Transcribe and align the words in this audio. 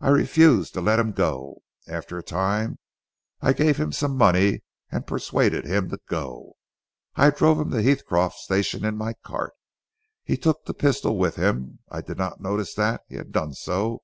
I 0.00 0.08
refused 0.08 0.72
to 0.72 0.80
let 0.80 0.98
him 0.98 1.12
go. 1.12 1.60
After 1.86 2.16
a 2.16 2.22
time 2.22 2.78
I 3.42 3.52
gave 3.52 3.76
him 3.76 3.92
some 3.92 4.16
money 4.16 4.62
and 4.90 5.06
persuaded 5.06 5.66
him 5.66 5.90
to 5.90 6.00
go. 6.08 6.56
I 7.14 7.28
drove 7.28 7.58
him 7.60 7.70
to 7.72 7.82
Heathcroft 7.82 8.38
station 8.38 8.86
in 8.86 8.96
my 8.96 9.12
cart. 9.22 9.52
He 10.24 10.38
took 10.38 10.64
the 10.64 10.72
pistol 10.72 11.18
with 11.18 11.36
him. 11.36 11.80
I 11.90 12.00
did 12.00 12.16
not 12.16 12.40
notice 12.40 12.72
that 12.76 13.02
he 13.06 13.16
had 13.16 13.32
done 13.32 13.52
so. 13.52 14.00